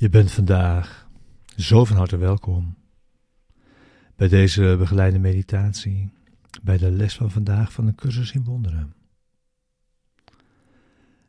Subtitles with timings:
[0.00, 1.08] Je bent vandaag
[1.56, 2.76] zo van harte welkom
[4.16, 6.12] bij deze begeleide meditatie,
[6.62, 8.94] bij de les van vandaag van de cursus in wonderen.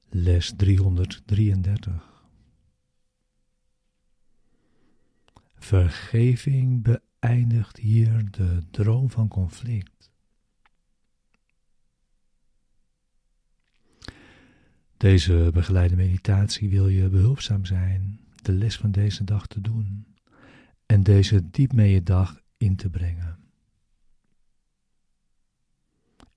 [0.10, 2.24] Les 333.
[5.56, 10.12] Vergeving beëindigt hier de droom van conflict.
[14.98, 20.16] Deze begeleide meditatie wil je behulpzaam zijn de les van deze dag te doen
[20.86, 23.40] en deze diep mee je dag in te brengen.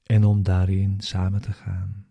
[0.03, 2.07] En om daarin samen te gaan.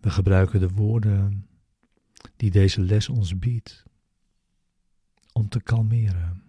[0.00, 1.48] We gebruiken de woorden
[2.36, 3.84] die deze les ons biedt
[5.32, 6.42] om te kalmeren,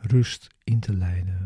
[0.00, 1.41] rust in te leiden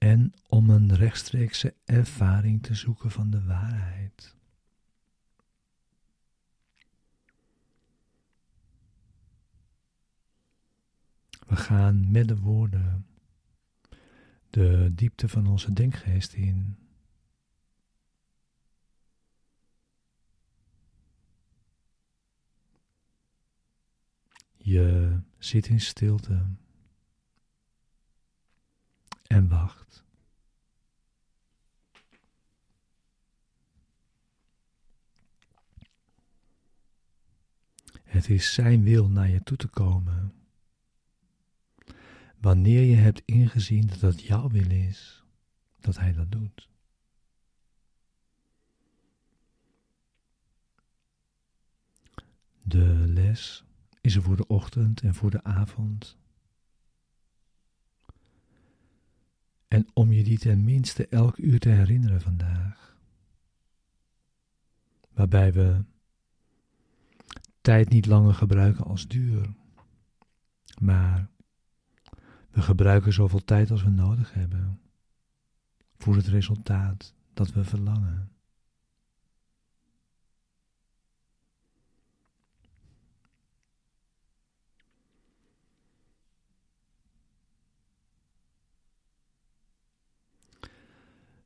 [0.00, 4.36] en om een rechtstreekse ervaring te zoeken van de waarheid.
[11.46, 13.06] We gaan met de woorden
[14.50, 16.76] de diepte van onze denkgeest in.
[24.56, 26.46] Je zit in stilte
[29.30, 30.04] en wacht.
[38.02, 40.32] Het is Zijn wil naar je toe te komen.
[42.38, 45.24] Wanneer je hebt ingezien dat het jouw wil is,
[45.80, 46.68] dat Hij dat doet.
[52.62, 53.64] De les
[54.00, 56.19] is er voor de ochtend en voor de avond.
[59.70, 62.96] En om je die tenminste elk uur te herinneren vandaag.
[65.12, 65.84] Waarbij we
[67.60, 69.54] tijd niet langer gebruiken als duur,
[70.80, 71.28] maar
[72.50, 74.80] we gebruiken zoveel tijd als we nodig hebben
[75.96, 78.30] voor het resultaat dat we verlangen.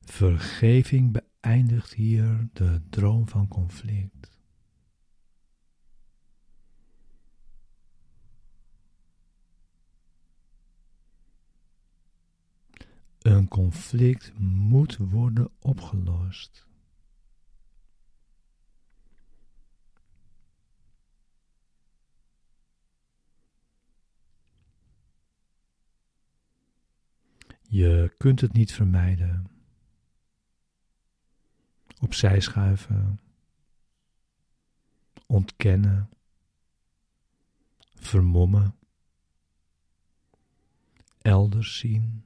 [0.05, 4.33] Vergeving beëindigt hier de droom van conflict.
[13.19, 16.67] Een conflict moet worden opgelost.
[27.63, 29.54] Je kunt het niet vermijden
[32.05, 33.21] opzij schuiven,
[35.27, 36.09] ontkennen,
[37.95, 38.75] vermommen,
[41.19, 42.25] elders zien,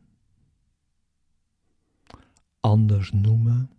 [2.61, 3.71] anders noemen.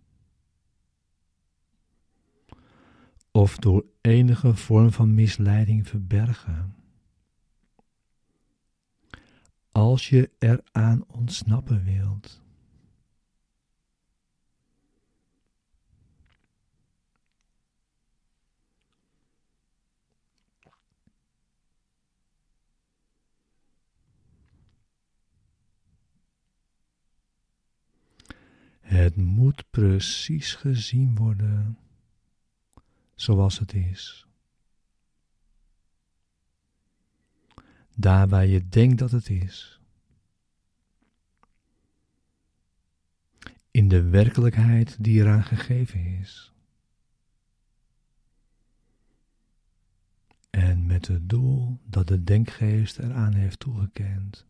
[3.30, 6.74] Of door enige vorm van misleiding verbergen.
[9.72, 12.42] Als je eraan ontsnappen wilt.
[28.90, 31.78] Het moet precies gezien worden
[33.14, 34.26] zoals het is.
[37.96, 39.80] Daar waar je denkt dat het is.
[43.70, 46.52] In de werkelijkheid die eraan gegeven is.
[50.50, 54.46] En met het doel dat de denkgeest eraan heeft toegekend.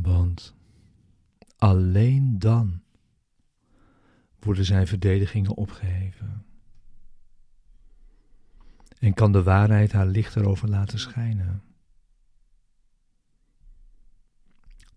[0.00, 0.54] Want
[1.56, 2.82] alleen dan
[4.38, 6.46] worden zijn verdedigingen opgeheven.
[8.98, 11.62] En kan de waarheid haar licht erover laten schijnen.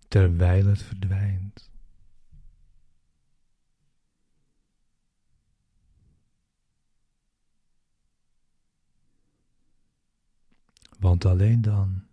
[0.07, 1.71] Terwijl het verdwijnt.
[10.99, 12.07] Want alleen dan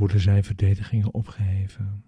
[0.00, 2.04] worden zijn verdedigingen opgeheven.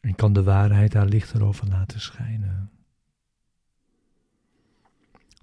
[0.00, 2.70] En kan de waarheid haar licht erover laten schijnen.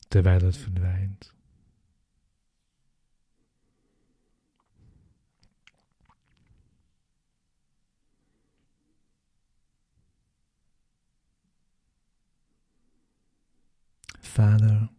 [0.08, 1.34] Terwijl het verdwijnt.
[14.20, 14.90] Vader,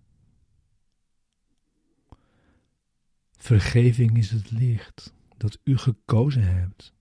[3.42, 6.94] vergeving is het licht dat u gekozen hebt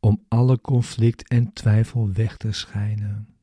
[0.00, 3.34] om alle conflict en twijfel weg te schijnen.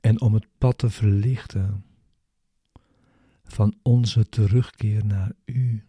[0.00, 1.84] En om het pad te verlichten
[3.44, 5.84] van onze terugkeer naar u.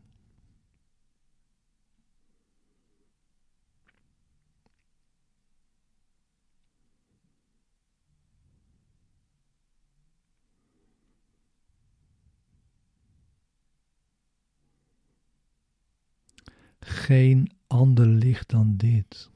[16.88, 19.30] geen ander licht dan dit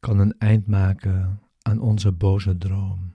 [0.00, 3.14] kan een eind maken aan onze boze droom.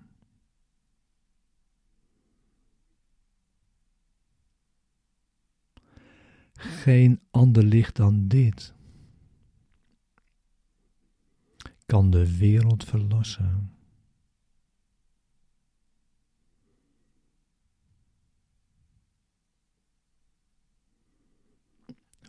[6.54, 8.74] Geen ander licht dan dit
[11.86, 13.81] kan de wereld verlossen.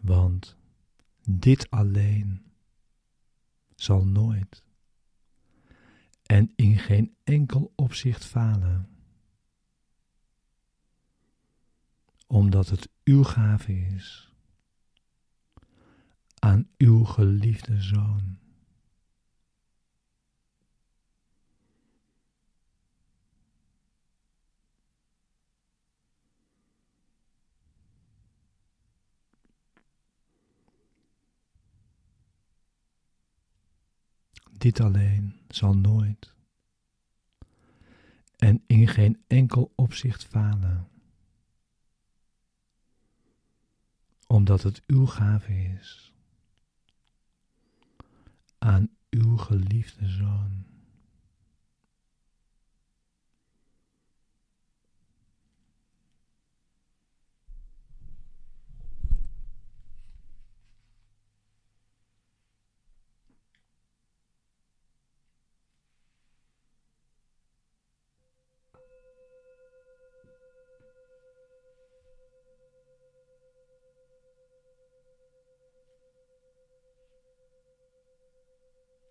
[0.02, 0.56] Want
[1.28, 2.42] dit alleen
[3.74, 4.64] zal nooit
[6.22, 8.88] en in geen enkel opzicht falen,
[12.26, 14.32] omdat het uw gave is
[16.38, 18.41] aan uw geliefde zoon.
[34.62, 36.34] Dit alleen zal nooit
[38.36, 40.88] en in geen enkel opzicht falen,
[44.26, 46.12] omdat het uw gave is
[48.58, 50.71] aan uw geliefde zoon.